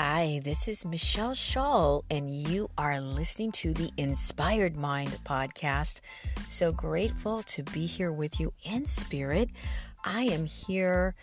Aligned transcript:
Hi, 0.00 0.40
this 0.44 0.68
is 0.68 0.84
Machel 0.84 1.34
Shull, 1.34 2.04
and 2.08 2.32
you 2.32 2.70
are 2.78 3.00
listening 3.00 3.50
to 3.50 3.74
the 3.74 3.90
Inspired 3.96 4.76
Mind 4.76 5.18
podcast. 5.24 6.02
So 6.48 6.70
grateful 6.70 7.42
to 7.42 7.64
be 7.64 7.84
here 7.84 8.12
with 8.12 8.38
you 8.38 8.52
in 8.62 8.86
spirit. 8.86 9.50
I 10.04 10.22
am 10.22 10.46
here 10.46 11.16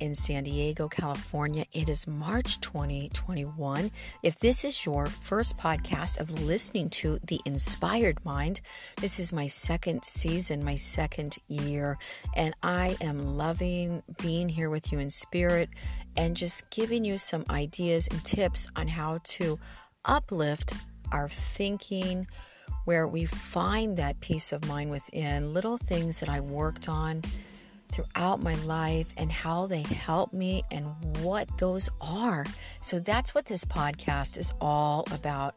in 0.00 0.14
San 0.14 0.44
Diego, 0.44 0.88
California. 0.88 1.66
It 1.72 1.90
is 1.90 2.06
March 2.06 2.60
2021. 2.60 3.90
If 4.22 4.36
this 4.36 4.64
is 4.64 4.86
your 4.86 5.04
first 5.06 5.58
podcast 5.58 6.18
of 6.18 6.30
listening 6.30 6.88
to 6.90 7.18
The 7.22 7.40
Inspired 7.44 8.24
Mind, 8.24 8.62
this 8.96 9.20
is 9.20 9.34
my 9.34 9.46
second 9.46 10.04
season, 10.04 10.64
my 10.64 10.76
second 10.76 11.36
year, 11.48 11.98
and 12.34 12.54
I 12.62 12.96
am 13.02 13.36
loving 13.36 14.02
being 14.22 14.48
here 14.48 14.70
with 14.70 14.90
you 14.90 14.98
in 14.98 15.10
spirit 15.10 15.68
and 16.16 16.36
just 16.36 16.68
giving 16.70 17.04
you 17.04 17.18
some 17.18 17.44
ideas 17.50 18.08
and 18.08 18.24
tips 18.24 18.68
on 18.76 18.88
how 18.88 19.18
to 19.24 19.58
uplift 20.04 20.74
our 21.12 21.28
thinking 21.28 22.26
where 22.84 23.06
we 23.06 23.24
find 23.24 23.96
that 23.96 24.20
peace 24.20 24.52
of 24.52 24.66
mind 24.68 24.90
within 24.90 25.54
little 25.54 25.78
things 25.78 26.20
that 26.20 26.28
I 26.28 26.40
worked 26.40 26.88
on 26.88 27.22
throughout 27.90 28.42
my 28.42 28.54
life 28.56 29.12
and 29.16 29.30
how 29.30 29.66
they 29.66 29.82
help 29.82 30.32
me 30.32 30.62
and 30.70 30.86
what 31.18 31.48
those 31.58 31.88
are. 32.00 32.44
So 32.80 32.98
that's 32.98 33.34
what 33.34 33.46
this 33.46 33.64
podcast 33.64 34.36
is 34.36 34.52
all 34.60 35.06
about. 35.12 35.54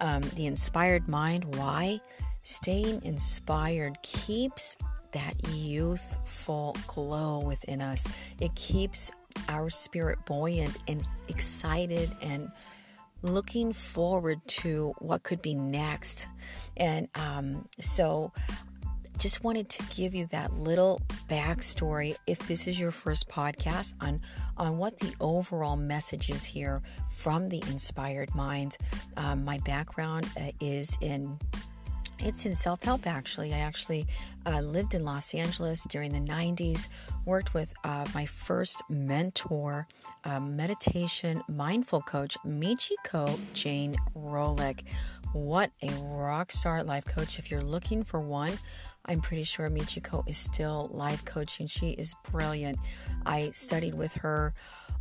Um, 0.00 0.22
the 0.36 0.46
inspired 0.46 1.08
mind. 1.08 1.56
Why? 1.56 2.00
Staying 2.42 3.02
inspired 3.04 4.00
keeps 4.02 4.76
that 5.12 5.34
youthful 5.50 6.76
glow 6.86 7.40
within 7.40 7.80
us. 7.80 8.06
It 8.40 8.54
keeps 8.54 9.10
our 9.48 9.70
spirit 9.70 10.18
buoyant 10.26 10.76
and 10.88 11.06
excited 11.28 12.10
and 12.22 12.50
looking 13.22 13.72
forward 13.72 14.40
to 14.46 14.94
what 14.98 15.22
could 15.22 15.42
be 15.42 15.54
next. 15.54 16.26
And 16.76 17.08
um, 17.14 17.68
so 17.80 18.32
just 19.20 19.44
wanted 19.44 19.68
to 19.68 19.82
give 19.94 20.14
you 20.14 20.24
that 20.26 20.50
little 20.54 20.98
backstory 21.28 22.16
if 22.26 22.38
this 22.48 22.66
is 22.66 22.80
your 22.80 22.90
first 22.90 23.28
podcast 23.28 23.92
on 24.00 24.18
on 24.56 24.78
what 24.78 24.98
the 24.98 25.14
overall 25.20 25.76
message 25.76 26.30
is 26.30 26.42
here 26.42 26.80
from 27.10 27.50
the 27.50 27.62
inspired 27.68 28.34
mind 28.34 28.78
um, 29.18 29.44
my 29.44 29.58
background 29.58 30.26
uh, 30.38 30.50
is 30.58 30.96
in 31.02 31.38
it's 32.22 32.46
in 32.46 32.54
self 32.54 32.82
help, 32.82 33.06
actually. 33.06 33.52
I 33.54 33.58
actually 33.58 34.06
uh, 34.46 34.60
lived 34.60 34.94
in 34.94 35.04
Los 35.04 35.34
Angeles 35.34 35.84
during 35.84 36.12
the 36.12 36.20
90s, 36.20 36.88
worked 37.24 37.54
with 37.54 37.72
uh, 37.84 38.06
my 38.14 38.26
first 38.26 38.82
mentor, 38.88 39.86
uh, 40.24 40.40
meditation 40.40 41.42
mindful 41.48 42.02
coach, 42.02 42.36
Michiko 42.46 43.38
Jane 43.52 43.96
Rolick. 44.16 44.82
What 45.32 45.70
a 45.82 45.90
rock 46.02 46.50
star 46.52 46.82
life 46.82 47.04
coach. 47.04 47.38
If 47.38 47.50
you're 47.50 47.62
looking 47.62 48.02
for 48.02 48.20
one, 48.20 48.58
I'm 49.06 49.20
pretty 49.20 49.44
sure 49.44 49.68
Michiko 49.70 50.28
is 50.28 50.36
still 50.36 50.88
life 50.92 51.24
coaching. 51.24 51.66
She 51.66 51.90
is 51.90 52.14
brilliant. 52.30 52.78
I 53.24 53.50
studied 53.54 53.94
with 53.94 54.12
her 54.14 54.54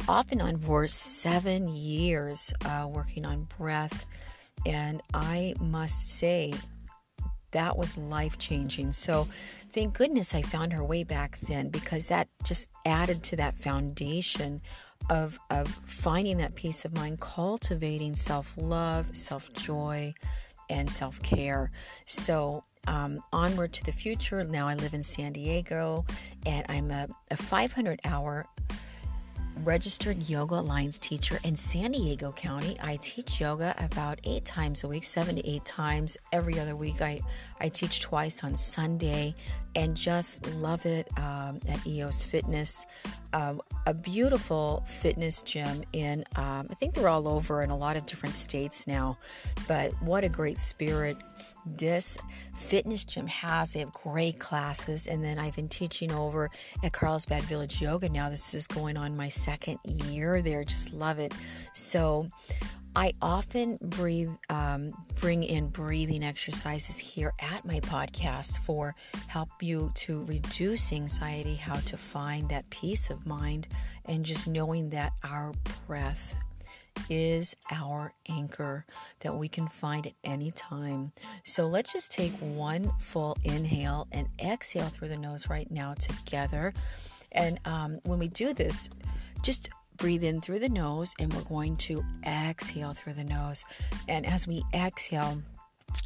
off 0.08 0.32
and 0.32 0.42
on 0.42 0.58
for 0.60 0.88
seven 0.88 1.68
years, 1.68 2.54
uh, 2.66 2.88
working 2.90 3.26
on 3.26 3.48
breath. 3.58 4.06
And 4.66 5.02
I 5.14 5.56
must 5.60 6.18
say, 6.18 6.54
that 7.52 7.78
was 7.78 7.98
life 7.98 8.38
changing. 8.38 8.92
So, 8.92 9.28
thank 9.72 9.94
goodness 9.94 10.34
I 10.34 10.42
found 10.42 10.74
her 10.74 10.84
way 10.84 11.04
back 11.04 11.40
then 11.40 11.70
because 11.70 12.08
that 12.08 12.28
just 12.44 12.70
added 12.86 13.24
to 13.24 13.36
that 13.38 13.58
foundation 13.58 14.62
of, 15.10 15.40
of 15.50 15.68
finding 15.86 16.38
that 16.38 16.56
peace 16.56 16.86
of 16.86 16.96
mind, 16.96 17.20
cultivating 17.20 18.16
self 18.16 18.56
love, 18.58 19.16
self 19.16 19.52
joy, 19.54 20.14
and 20.70 20.92
self 20.92 21.22
care. 21.22 21.72
So, 22.06 22.64
um, 22.88 23.22
onward 23.32 23.74
to 23.74 23.84
the 23.84 23.92
future. 23.92 24.44
Now 24.44 24.68
I 24.68 24.76
live 24.76 24.94
in 24.94 25.04
San 25.04 25.34
Diego 25.34 26.06
and 26.46 26.66
I'm 26.70 26.92
a, 26.92 27.08
a 27.30 27.38
500 27.38 28.00
hour 28.06 28.46
registered 29.64 30.30
Yoga 30.30 30.56
Alliance 30.56 30.98
teacher 30.98 31.40
in 31.44 31.56
San 31.56 31.92
Diego 31.92 32.32
County. 32.32 32.78
I 32.82 32.98
teach 32.98 33.40
yoga 33.40 33.76
about 33.78 34.20
eight 34.24 34.46
times 34.46 34.84
a 34.84 34.88
week, 34.88 35.04
seven 35.04 35.36
to 35.36 35.50
eight 35.50 35.66
times 35.66 36.18
every 36.32 36.60
other 36.60 36.76
week. 36.76 37.02
I, 37.02 37.22
I 37.60 37.70
teach 37.70 38.02
twice 38.02 38.44
on 38.44 38.56
Sunday 38.56 39.36
and 39.76 39.96
just 39.96 40.48
love 40.56 40.86
it 40.86 41.08
um, 41.18 41.60
at 41.68 41.86
EOS 41.86 42.26
Fitness, 42.26 42.86
um, 43.34 43.62
a 43.86 43.94
beautiful 43.94 44.84
fitness 44.88 45.42
gym 45.42 45.84
in, 45.94 46.26
um, 46.36 46.68
I 46.70 46.74
think 46.80 46.94
they're 46.94 47.10
all 47.10 47.28
over 47.28 47.62
in 47.62 47.70
a 47.70 47.78
lot 47.78 47.96
of 47.96 48.06
different 48.06 48.36
states 48.36 48.88
now, 48.88 49.18
but 49.68 49.92
what 50.02 50.24
a 50.24 50.30
great 50.30 50.58
spirit 50.58 51.18
this 51.66 52.18
fitness 52.56 53.04
gym 53.04 53.28
has. 53.28 53.74
They 53.74 53.80
have 53.80 53.94
great 53.94 54.40
classes, 54.40 55.08
and 55.08 55.24
then 55.24 55.40
I've 55.40 55.56
been 55.56 55.70
teaching 55.70 56.12
over 56.12 56.50
at 56.84 56.94
Carlsbad 56.94 57.44
Village 57.44 57.82
Yoga 57.82 58.10
now. 58.10 58.30
This 58.30 58.54
is 58.54 58.68
going 58.68 58.98
on 58.98 59.16
my 59.16 59.30
second 59.30 59.80
year 59.86 60.42
there. 60.42 60.64
Just 60.64 60.94
love 60.94 61.20
it. 61.20 61.34
So, 61.74 62.30
I 62.96 63.14
often 63.22 63.78
breathe, 63.82 64.32
um, 64.50 64.92
bring 65.22 65.44
in 65.44 65.68
breathing 65.70 66.24
exercises 66.24 66.98
here 66.98 67.34
at 67.40 67.64
my 67.64 67.80
podcast 67.82 68.58
for 68.60 68.96
help 69.28 69.50
you 69.62 69.92
to 69.96 70.24
reduce 70.26 70.92
anxiety, 70.92 71.56
how 71.56 71.76
to 71.76 71.98
find 71.98 72.50
that 72.50 72.70
peace 72.72 73.10
of 73.10 73.28
mind, 73.28 73.68
and 74.06 74.26
just 74.26 74.48
knowing 74.48 74.90
that 74.90 75.14
our 75.24 75.54
breath 75.88 76.36
is 77.10 77.56
our 77.72 78.14
anchor 78.30 78.86
that 79.22 79.36
we 79.36 79.48
can 79.48 79.68
find 79.68 80.08
at 80.08 80.14
any 80.24 80.52
time. 80.52 81.12
So 81.44 81.68
let's 81.68 81.94
just 81.94 82.12
take 82.12 82.34
one 82.34 82.92
full 83.00 83.38
inhale 83.44 84.08
and 84.12 84.28
exhale 84.40 84.90
through 84.90 85.10
the 85.10 85.18
nose 85.18 85.50
right 85.50 85.70
now 85.70 85.94
together. 85.94 86.74
And 87.32 87.60
um, 87.66 88.00
when 88.04 88.20
we 88.20 88.28
do 88.28 88.54
this, 88.54 88.90
just 89.42 89.70
breathe 89.98 90.24
in 90.24 90.42
through 90.42 90.60
the 90.60 90.70
nose 90.70 91.14
and 91.20 91.32
we're 91.34 91.42
going 91.44 91.76
to 91.76 92.04
exhale 92.26 92.94
through 92.94 93.14
the 93.14 93.24
nose. 93.24 93.66
And 94.08 94.26
as 94.26 94.48
we 94.48 94.64
exhale, 94.74 95.42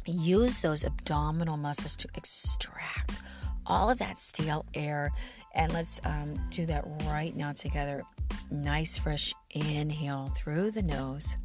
use 0.06 0.60
those 0.60 0.84
abdominal 0.84 1.56
muscles 1.56 1.96
to 1.96 2.08
extract 2.14 3.20
all 3.66 3.90
of 3.90 3.98
that 3.98 4.18
stale 4.18 4.66
air. 4.74 5.12
And 5.54 5.72
let's 5.72 6.00
um, 6.04 6.34
do 6.50 6.66
that 6.66 6.84
right 7.04 7.34
now 7.36 7.52
together. 7.52 8.02
Nice, 8.50 8.98
fresh 8.98 9.34
inhale 9.50 10.32
through 10.36 10.72
the 10.72 10.82
nose. 10.82 11.36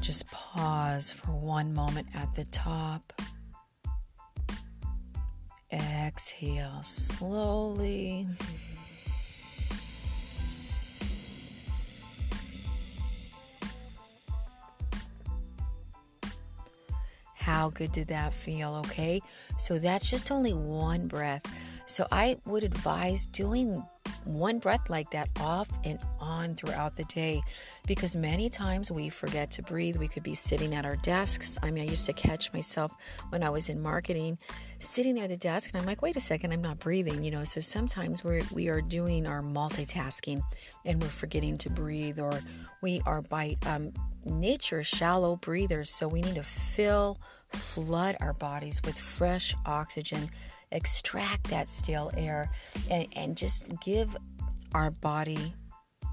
Just 0.00 0.30
pause 0.30 1.10
for 1.10 1.32
one 1.32 1.72
moment 1.74 2.08
at 2.14 2.34
the 2.34 2.44
top. 2.46 3.12
Exhale 5.72 6.82
slowly. 6.82 8.26
How 17.48 17.70
good 17.70 17.92
did 17.92 18.08
that 18.08 18.34
feel? 18.34 18.74
Okay, 18.84 19.22
so 19.56 19.78
that's 19.78 20.10
just 20.10 20.30
only 20.30 20.52
one 20.52 21.06
breath. 21.06 21.42
So 21.86 22.06
I 22.12 22.36
would 22.44 22.62
advise 22.62 23.24
doing 23.24 23.82
one 24.26 24.58
breath 24.58 24.90
like 24.90 25.10
that 25.12 25.30
off 25.40 25.70
and 25.82 25.98
on 26.20 26.56
throughout 26.56 26.96
the 26.96 27.04
day 27.04 27.40
because 27.86 28.14
many 28.14 28.50
times 28.50 28.90
we 28.90 29.08
forget 29.08 29.50
to 29.52 29.62
breathe. 29.62 29.96
We 29.96 30.08
could 30.08 30.22
be 30.22 30.34
sitting 30.34 30.74
at 30.74 30.84
our 30.84 30.96
desks. 30.96 31.56
I 31.62 31.70
mean, 31.70 31.84
I 31.84 31.86
used 31.86 32.04
to 32.04 32.12
catch 32.12 32.52
myself 32.52 32.92
when 33.30 33.42
I 33.42 33.48
was 33.48 33.70
in 33.70 33.80
marketing 33.80 34.38
sitting 34.78 35.14
there 35.14 35.24
at 35.24 35.30
the 35.30 35.36
desk 35.38 35.70
and 35.72 35.80
I'm 35.80 35.86
like, 35.86 36.02
wait 36.02 36.16
a 36.16 36.20
second, 36.20 36.52
I'm 36.52 36.60
not 36.60 36.78
breathing, 36.78 37.24
you 37.24 37.30
know. 37.30 37.44
So 37.44 37.62
sometimes 37.62 38.22
we're 38.22 38.42
we 38.52 38.68
are 38.68 38.82
doing 38.82 39.26
our 39.26 39.40
multitasking 39.40 40.42
and 40.84 41.00
we're 41.00 41.08
forgetting 41.08 41.56
to 41.56 41.70
breathe 41.70 42.18
or 42.18 42.40
we 42.82 43.00
are 43.06 43.22
by 43.22 43.56
um, 43.64 43.92
nature 44.24 44.82
shallow 44.82 45.36
breathers. 45.36 45.90
So 45.90 46.06
we 46.06 46.20
need 46.20 46.36
to 46.36 46.42
fill, 46.42 47.18
flood 47.50 48.16
our 48.20 48.32
bodies 48.34 48.80
with 48.84 48.98
fresh 48.98 49.54
oxygen 49.66 50.30
extract 50.72 51.44
that 51.44 51.68
stale 51.68 52.10
air 52.16 52.50
and, 52.90 53.06
and 53.16 53.36
just 53.36 53.68
give 53.80 54.16
our 54.74 54.90
body 54.90 55.54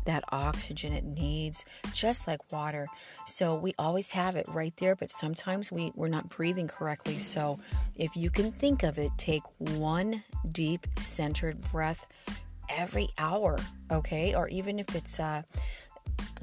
that 0.05 0.23
oxygen 0.29 0.93
it 0.93 1.03
needs, 1.03 1.65
just 1.93 2.27
like 2.27 2.39
water. 2.51 2.87
So 3.25 3.55
we 3.55 3.73
always 3.77 4.11
have 4.11 4.35
it 4.35 4.47
right 4.49 4.73
there, 4.77 4.95
but 4.95 5.09
sometimes 5.09 5.71
we, 5.71 5.91
we're 5.95 6.07
not 6.07 6.29
breathing 6.29 6.67
correctly. 6.67 7.17
So 7.17 7.59
if 7.95 8.15
you 8.15 8.29
can 8.29 8.51
think 8.51 8.83
of 8.83 8.97
it, 8.97 9.09
take 9.17 9.41
one 9.57 10.23
deep 10.51 10.87
centered 10.99 11.57
breath 11.71 12.07
every 12.69 13.09
hour, 13.17 13.57
okay? 13.91 14.35
Or 14.35 14.47
even 14.47 14.79
if 14.79 14.95
it's 14.95 15.19
uh, 15.19 15.41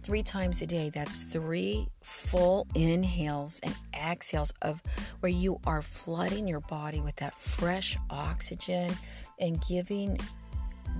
three 0.02 0.22
times 0.22 0.60
a 0.62 0.66
day. 0.66 0.90
That's 0.90 1.24
three 1.24 1.88
full 2.02 2.66
inhales 2.74 3.60
and 3.62 3.74
exhales 3.94 4.52
of 4.62 4.82
where 5.20 5.30
you 5.30 5.60
are 5.66 5.82
flooding 5.82 6.48
your 6.48 6.60
body 6.60 7.00
with 7.00 7.16
that 7.16 7.34
fresh 7.34 7.96
oxygen 8.10 8.92
and 9.38 9.62
giving 9.68 10.18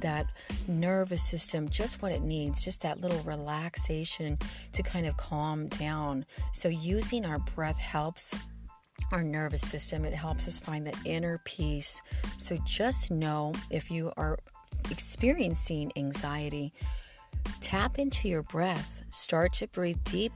that 0.01 0.27
nervous 0.69 1.23
system 1.23 1.69
just 1.69 2.03
what 2.03 2.13
it 2.13 2.23
needs, 2.23 2.65
just 2.65 2.81
that 2.83 3.01
little 3.01 3.21
relaxation 3.21 4.39
to 4.73 4.83
kind 4.83 5.07
of 5.07 5.17
calm 5.17 5.69
down. 5.69 6.25
So, 6.53 6.69
using 6.69 7.25
our 7.25 7.39
breath 7.39 7.79
helps 7.79 8.35
our 9.11 9.23
nervous 9.23 9.63
system, 9.63 10.05
it 10.05 10.15
helps 10.15 10.49
us 10.49 10.59
find 10.59 10.87
that 10.87 10.97
inner 11.05 11.41
peace. 11.45 12.01
So, 12.39 12.57
just 12.65 13.11
know 13.11 13.53
if 13.71 13.91
you 13.91 14.13
are 14.17 14.39
experiencing 14.91 15.93
anxiety, 15.97 16.73
Tap 17.61 17.99
into 17.99 18.29
your 18.29 18.43
breath. 18.43 19.03
Start 19.11 19.53
to 19.55 19.67
breathe 19.69 19.99
deep 20.05 20.33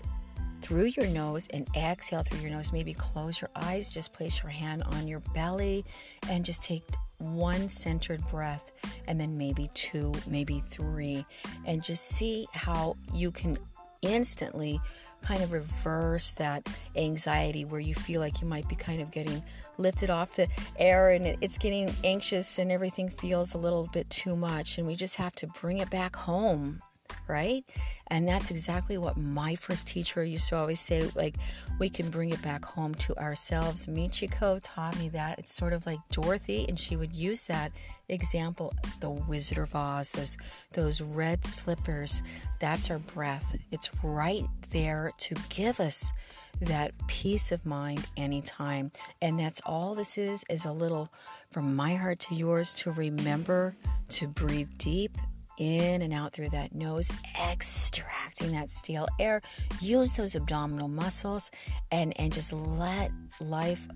through 0.63 0.87
your 0.97 1.07
nose 1.07 1.47
and 1.53 1.69
exhale 1.77 2.23
through 2.23 2.41
your 2.41 2.51
nose. 2.51 2.73
Maybe 2.73 2.95
close 2.95 3.41
your 3.41 3.51
eyes, 3.55 3.89
just 3.89 4.13
place 4.13 4.43
your 4.43 4.51
hand 4.51 4.83
on 4.83 5.07
your 5.07 5.21
belly 5.35 5.85
and 6.29 6.45
just 6.45 6.63
take 6.63 6.83
one 7.19 7.69
centered 7.69 8.21
breath 8.31 8.73
and 9.09 9.21
then 9.21 9.39
maybe 9.39 9.71
two, 9.75 10.13
maybe 10.27 10.61
three, 10.61 11.25
and 11.67 11.83
just 11.83 12.07
see 12.09 12.47
how 12.53 12.97
you 13.13 13.31
can 13.31 13.57
instantly 14.03 14.81
kind 15.23 15.43
of 15.43 15.53
reverse 15.53 16.35
that 16.35 16.69
anxiety 16.95 17.65
where 17.65 17.81
you 17.81 17.95
feel 17.95 18.21
like 18.21 18.41
you 18.41 18.47
might 18.47 18.69
be 18.69 18.77
kind 18.77 19.01
of 19.01 19.11
getting 19.11 19.43
lifted 19.79 20.11
off 20.11 20.37
the 20.37 20.47
air 20.79 21.11
and 21.11 21.37
it's 21.41 21.59
getting 21.59 21.93
anxious 22.05 22.59
and 22.59 22.71
everything 22.71 23.09
feels 23.09 23.55
a 23.55 23.59
little 23.59 23.89
bit 23.93 24.09
too 24.11 24.37
much. 24.37 24.79
And 24.79 24.87
we 24.87 24.95
just 24.95 25.17
have 25.17 25.35
to 25.37 25.47
bring 25.47 25.79
it 25.79 25.91
back 25.91 26.15
home 26.17 26.81
right? 27.29 27.65
And 28.09 28.27
that's 28.27 28.51
exactly 28.51 28.99
what 28.99 29.17
my 29.17 29.55
first 29.55 29.89
teacher 29.89 30.25
used 30.25 30.49
to 30.51 30.57
always 30.57 30.81
say 30.81 31.11
like, 31.15 31.37
we 31.79 31.89
can 31.89 32.11
bring 32.11 32.31
it 32.31 32.41
back 32.43 32.65
home 32.65 32.95
to 32.97 33.17
ourselves. 33.19 33.87
Michiko 33.87 34.61
taught 34.63 34.99
me 34.99 35.09
that. 35.11 35.39
It's 35.39 35.53
sort 35.53 35.73
of 35.73 35.87
like 35.87 35.99
Dorothy, 36.11 36.67
and 36.69 36.79
she 36.79 36.97
would 36.97 37.15
use 37.15 37.47
that 37.47 37.73
example 38.09 38.75
the 39.01 39.11
Wizard 39.11 39.59
of 39.59 39.75
Oz, 39.75 40.13
those, 40.13 40.37
those 40.73 41.01
red 41.01 41.45
slippers. 41.45 42.23
That's 42.61 42.91
our 42.91 42.99
breath. 42.99 43.57
It's 43.73 43.91
right 44.03 44.45
there 44.71 45.13
to 45.19 45.35
give 45.49 45.81
us 45.81 46.13
that 46.61 46.93
peace 47.07 47.53
of 47.53 47.67
mind 47.67 48.07
anytime. 48.17 48.91
And 49.21 49.39
that's 49.39 49.61
all 49.67 49.95
this 49.95 50.17
is, 50.17 50.45
is 50.49 50.65
a 50.65 50.73
little 50.73 51.13
from 51.51 51.77
my 51.77 51.95
heart 51.95 52.19
to 52.21 52.35
yours 52.35 52.75
to 52.75 52.93
remember 52.93 53.77
to 54.09 54.29
breathe 54.29 54.71
deep 54.79 55.17
in 55.59 56.03
and 56.03 56.13
out 56.13 56.33
through 56.33 56.51
that 56.51 56.75
nose, 56.75 57.11
extracting 57.51 58.53
that 58.53 58.71
stale 58.71 59.09
air. 59.19 59.41
Use 59.81 60.17
those 60.17 60.37
abdominal 60.37 60.89
muscles 60.89 61.51
and, 61.91 62.19
and 62.21 62.33
just 62.33 62.53
let 62.53 63.11
life 63.41 63.89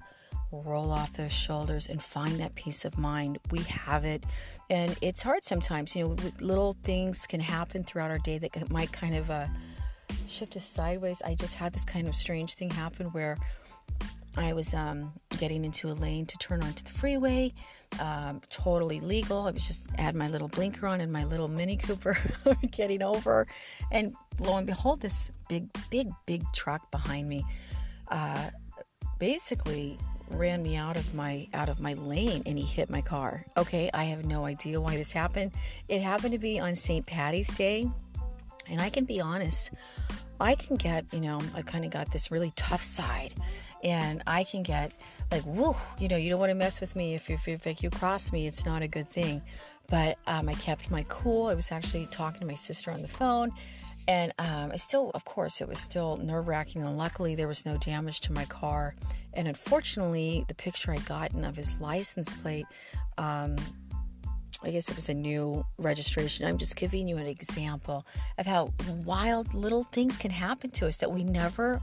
roll 0.53 0.91
off 0.91 1.13
those 1.13 1.33
shoulders 1.33 1.87
and 1.87 2.03
find 2.03 2.41
that 2.41 2.55
peace 2.55 2.85
of 2.85 2.99
mind. 2.99 3.39
We 3.51 3.61
have 3.61 4.05
it. 4.05 4.25
And 4.69 4.97
it's 5.01 5.23
hard 5.23 5.45
sometimes, 5.45 5.95
you 5.95 6.09
know, 6.09 6.17
little 6.41 6.75
things 6.83 7.27
can 7.27 7.41
happen 7.41 7.85
throughout 7.85 8.11
our 8.11 8.19
day 8.19 8.39
that 8.39 8.71
might 8.71 8.93
kind 8.93 9.15
of 9.15 9.31
uh, 9.31 9.47
shift 10.29 10.57
us 10.57 10.65
sideways. 10.65 11.23
I 11.23 11.35
just 11.35 11.55
had 11.55 11.73
this 11.73 11.85
kind 11.85 12.09
of 12.09 12.15
strange 12.15 12.55
thing 12.55 12.71
happen 12.71 13.07
where 13.09 13.37
I 14.37 14.53
was 14.53 14.75
um, 14.75 15.13
getting 15.39 15.65
into 15.65 15.91
a 15.91 15.95
lane 15.95 16.27
to 16.27 16.39
turn 16.39 16.63
onto 16.63 16.85
the 16.85 16.93
freeway 16.93 17.53
um, 17.99 18.41
totally 18.49 19.01
legal. 19.01 19.47
I 19.47 19.51
was 19.51 19.67
just 19.67 19.91
had 19.93 20.15
my 20.15 20.29
little 20.29 20.49
blinker 20.49 20.87
on 20.87 21.01
and 21.01 21.13
my 21.13 21.25
little 21.25 21.49
Mini 21.49 21.77
Cooper 21.77 22.17
getting 22.71 23.03
over, 23.03 23.47
and 23.91 24.15
lo 24.39 24.57
and 24.57 24.67
behold, 24.67 25.01
this 25.01 25.31
big, 25.49 25.69
big, 25.91 26.11
big 26.27 26.45
truck 26.53 26.91
behind 26.91 27.29
me, 27.29 27.45
uh, 28.09 28.51
basically 29.19 29.99
ran 30.29 30.63
me 30.63 30.77
out 30.77 30.97
of 30.97 31.13
my 31.15 31.49
out 31.53 31.69
of 31.69 31.81
my 31.81 31.95
lane 31.95 32.41
and 32.47 32.57
he 32.57 32.65
hit 32.65 32.89
my 32.89 33.01
car. 33.01 33.45
Okay, 33.57 33.91
I 33.93 34.05
have 34.05 34.25
no 34.25 34.45
idea 34.45 34.81
why 34.81 34.97
this 34.97 35.11
happened. 35.11 35.53
It 35.89 36.03
happened 36.03 36.33
to 36.33 36.39
be 36.39 36.61
on 36.61 36.77
St. 36.77 37.05
Patty's 37.05 37.49
Day, 37.49 37.91
and 38.69 38.81
I 38.81 38.91
can 38.91 39.05
be 39.05 39.21
honest. 39.21 39.73
I 40.43 40.55
can 40.55 40.77
get, 40.77 41.05
you 41.13 41.21
know, 41.21 41.39
I 41.55 41.61
kind 41.61 41.85
of 41.85 41.91
got 41.91 42.13
this 42.13 42.31
really 42.31 42.51
tough 42.57 42.83
side, 42.83 43.35
and 43.83 44.23
I 44.27 44.45
can 44.45 44.63
get 44.63 44.93
like, 45.31 45.45
woo, 45.47 45.77
you 45.99 46.09
know, 46.09 46.17
you 46.17 46.29
don't 46.29 46.41
want 46.41 46.51
to 46.51 46.55
mess 46.55 46.81
with 46.81 46.97
me. 46.97 47.15
If, 47.15 47.31
if, 47.31 47.47
if 47.49 47.83
you 47.83 47.91
cross 47.91 48.33
me, 48.33 48.47
it's 48.47 48.65
not 48.65 48.83
a 48.83 48.89
good 48.89 49.09
thing. 49.09 49.43
But 49.89 50.19
um, 50.27 50.49
I 50.49 50.55
kept 50.55 50.91
my 50.91 51.05
cool. 51.09 51.47
I 51.47 51.55
was 51.55 51.73
actually 51.73 52.07
talking 52.07 52.41
to 52.41 52.47
my 52.47 52.55
sister 52.55 52.91
on 52.91 53.03
the 53.03 53.09
phone. 53.09 53.53
And 54.09 54.33
um, 54.39 54.71
I 54.73 54.77
still, 54.77 55.11
of 55.15 55.25
course, 55.25 55.61
it 55.61 55.69
was 55.69 55.79
still 55.79 56.17
nerve 56.17 56.49
wracking. 56.49 56.85
And 56.85 56.97
luckily, 56.97 57.35
there 57.35 57.49
was 57.49 57.65
no 57.65 57.77
damage 57.77 58.21
to 58.21 58.33
my 58.33 58.45
car. 58.45 58.95
And 59.35 59.47
unfortunately, 59.47 60.45
the 60.49 60.55
picture 60.55 60.93
I'd 60.93 61.05
gotten 61.07 61.45
of 61.45 61.57
his 61.57 61.81
license 61.81 62.35
plate, 62.35 62.67
um, 63.19 63.57
I 64.63 64.71
guess 64.71 64.91
it 64.91 64.97
was 64.97 65.09
a 65.09 65.15
new 65.15 65.65
registration. 65.79 66.47
I'm 66.47 66.59
just 66.59 66.77
giving 66.77 67.09
you 67.09 67.17
an 67.17 67.27
example 67.27 68.07
of 68.37 68.47
how 68.47 68.73
wild 69.05 69.55
little 69.55 69.85
things 69.85 70.17
can 70.17 70.31
happen 70.31 70.71
to 70.73 70.87
us 70.87 70.99
that 70.99 71.11
we 71.11 71.25
never 71.25 71.81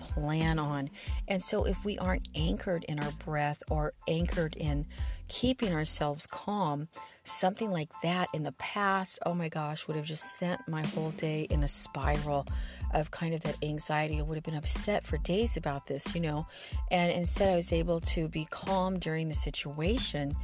plan 0.00 0.58
on. 0.58 0.90
And 1.28 1.42
so, 1.42 1.64
if 1.64 1.84
we 1.84 1.98
aren't 1.98 2.28
anchored 2.34 2.84
in 2.84 2.98
our 3.00 3.12
breath 3.24 3.62
or 3.70 3.92
anchored 4.08 4.56
in 4.56 4.86
keeping 5.28 5.72
ourselves 5.72 6.26
calm, 6.26 6.88
something 7.24 7.70
like 7.70 7.88
that 8.02 8.28
in 8.34 8.42
the 8.42 8.52
past, 8.52 9.18
oh 9.24 9.34
my 9.34 9.48
gosh, 9.48 9.86
would 9.86 9.96
have 9.96 10.06
just 10.06 10.36
sent 10.36 10.60
my 10.66 10.84
whole 10.88 11.10
day 11.12 11.42
in 11.50 11.62
a 11.62 11.68
spiral 11.68 12.46
of 12.92 13.10
kind 13.10 13.34
of 13.34 13.42
that 13.42 13.56
anxiety. 13.62 14.18
I 14.18 14.22
would 14.22 14.36
have 14.36 14.44
been 14.44 14.56
upset 14.56 15.06
for 15.06 15.18
days 15.18 15.56
about 15.56 15.86
this, 15.86 16.14
you 16.14 16.20
know. 16.20 16.46
And 16.90 17.12
instead, 17.12 17.50
I 17.50 17.56
was 17.56 17.72
able 17.72 18.00
to 18.00 18.28
be 18.28 18.46
calm 18.50 18.98
during 18.98 19.28
the 19.28 19.34
situation 19.34 20.34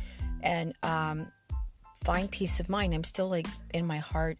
and 0.43 0.75
um, 0.83 1.27
find 2.05 2.31
peace 2.31 2.61
of 2.61 2.69
mind. 2.69 2.95
I'm 2.95 3.05
still 3.05 3.29
like 3.29 3.49
in 3.75 3.87
my 3.87 3.99
heart 3.99 4.39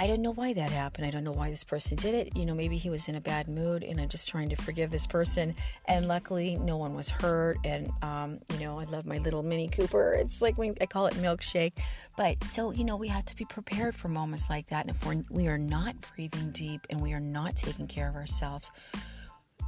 I 0.00 0.06
don't 0.06 0.22
know 0.22 0.32
why 0.32 0.52
that 0.52 0.70
happened. 0.70 1.06
I 1.06 1.10
don't 1.10 1.24
know 1.24 1.32
why 1.32 1.50
this 1.50 1.64
person 1.64 1.96
did 1.96 2.14
it. 2.14 2.36
You 2.36 2.46
know, 2.46 2.54
maybe 2.54 2.78
he 2.78 2.88
was 2.88 3.08
in 3.08 3.16
a 3.16 3.20
bad 3.20 3.48
mood 3.48 3.82
and 3.82 4.00
I'm 4.00 4.08
just 4.08 4.28
trying 4.28 4.48
to 4.50 4.54
forgive 4.54 4.92
this 4.92 5.08
person. 5.08 5.56
And 5.86 6.06
luckily, 6.06 6.54
no 6.54 6.76
one 6.76 6.94
was 6.94 7.10
hurt. 7.10 7.58
And, 7.64 7.90
um, 8.02 8.38
you 8.52 8.60
know, 8.60 8.78
I 8.78 8.84
love 8.84 9.06
my 9.06 9.18
little 9.18 9.42
Mini 9.42 9.66
Cooper. 9.66 10.12
It's 10.12 10.40
like 10.40 10.54
I 10.80 10.86
call 10.86 11.08
it 11.08 11.14
milkshake. 11.14 11.72
But 12.16 12.44
so, 12.44 12.70
you 12.70 12.84
know, 12.84 12.94
we 12.94 13.08
have 13.08 13.24
to 13.24 13.34
be 13.34 13.44
prepared 13.44 13.96
for 13.96 14.06
moments 14.06 14.48
like 14.48 14.68
that. 14.68 14.86
And 14.86 14.90
if 14.94 15.04
we're, 15.04 15.24
we 15.30 15.48
are 15.48 15.58
not 15.58 15.96
breathing 16.14 16.52
deep 16.52 16.86
and 16.90 17.00
we 17.00 17.12
are 17.12 17.18
not 17.18 17.56
taking 17.56 17.88
care 17.88 18.08
of 18.08 18.14
ourselves, 18.14 18.70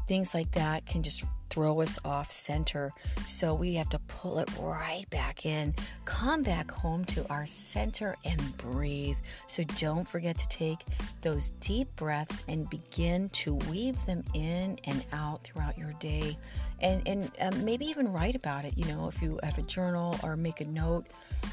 things 0.06 0.34
like 0.34 0.50
that 0.52 0.86
can 0.86 1.02
just 1.02 1.24
throw 1.50 1.80
us 1.80 1.98
off 2.04 2.30
center. 2.30 2.92
So 3.26 3.54
we 3.54 3.74
have 3.74 3.88
to 3.90 3.98
pull 4.00 4.38
it 4.38 4.48
right 4.58 5.04
back 5.10 5.44
in, 5.44 5.74
come 6.04 6.42
back 6.42 6.70
home 6.70 7.04
to 7.06 7.28
our 7.28 7.44
center 7.44 8.16
and 8.24 8.56
breathe. 8.56 9.18
So 9.48 9.64
don't 9.64 10.08
forget 10.08 10.38
to 10.38 10.48
take 10.48 10.78
those 11.22 11.50
deep 11.50 11.94
breaths 11.96 12.44
and 12.48 12.70
begin 12.70 13.28
to 13.30 13.56
weave 13.68 14.04
them 14.06 14.24
in 14.32 14.78
and 14.84 15.04
out 15.12 15.44
throughout 15.44 15.76
your 15.76 15.92
day. 15.94 16.36
And, 16.80 17.06
and 17.06 17.30
um, 17.40 17.64
maybe 17.64 17.84
even 17.86 18.10
write 18.10 18.36
about 18.36 18.64
it. 18.64 18.78
You 18.78 18.86
know, 18.86 19.08
if 19.08 19.20
you 19.20 19.38
have 19.42 19.58
a 19.58 19.62
journal 19.62 20.18
or 20.22 20.36
make 20.36 20.60
a 20.60 20.64
note 20.66 21.06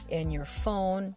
in 0.10 0.32
your 0.32 0.46
phone 0.46 1.16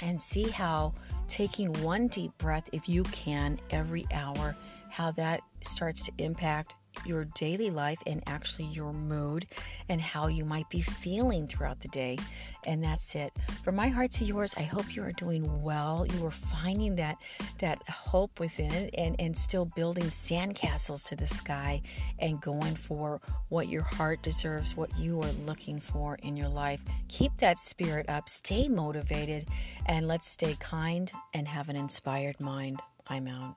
and 0.00 0.22
see 0.22 0.44
how 0.44 0.94
taking 1.28 1.72
one 1.82 2.08
deep 2.08 2.36
breath, 2.38 2.68
if 2.72 2.88
you 2.88 3.02
can, 3.04 3.60
every 3.70 4.06
hour, 4.12 4.56
how 4.90 5.12
that 5.12 5.40
starts 5.62 6.02
to 6.02 6.12
impact 6.18 6.74
your 7.04 7.24
daily 7.36 7.70
life 7.70 7.98
and 8.06 8.22
actually 8.26 8.66
your 8.66 8.92
mood 8.92 9.46
and 9.88 10.00
how 10.00 10.26
you 10.26 10.44
might 10.44 10.68
be 10.68 10.80
feeling 10.80 11.46
throughout 11.46 11.80
the 11.80 11.88
day. 11.88 12.18
And 12.66 12.82
that's 12.82 13.14
it. 13.14 13.32
From 13.64 13.76
my 13.76 13.88
heart 13.88 14.10
to 14.12 14.24
yours, 14.24 14.54
I 14.56 14.62
hope 14.62 14.94
you 14.94 15.02
are 15.02 15.12
doing 15.12 15.62
well. 15.62 16.06
You 16.06 16.26
are 16.26 16.30
finding 16.30 16.96
that 16.96 17.16
that 17.58 17.80
hope 17.88 18.38
within 18.38 18.90
and, 18.98 19.16
and 19.18 19.36
still 19.36 19.64
building 19.64 20.06
sandcastles 20.06 21.06
to 21.08 21.16
the 21.16 21.26
sky 21.26 21.80
and 22.18 22.40
going 22.40 22.74
for 22.74 23.20
what 23.48 23.68
your 23.68 23.82
heart 23.82 24.22
deserves, 24.22 24.76
what 24.76 24.96
you 24.98 25.20
are 25.22 25.32
looking 25.46 25.80
for 25.80 26.16
in 26.22 26.36
your 26.36 26.48
life. 26.48 26.80
Keep 27.08 27.38
that 27.38 27.58
spirit 27.58 28.08
up, 28.08 28.28
stay 28.28 28.68
motivated, 28.68 29.46
and 29.86 30.06
let's 30.06 30.28
stay 30.28 30.56
kind 30.58 31.10
and 31.32 31.48
have 31.48 31.68
an 31.68 31.76
inspired 31.76 32.40
mind. 32.40 32.80
I'm 33.08 33.26
out. 33.26 33.56